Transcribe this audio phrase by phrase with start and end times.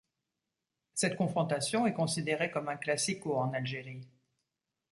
[0.95, 4.09] Cette confrontation est considérée comme un classico en Algérie.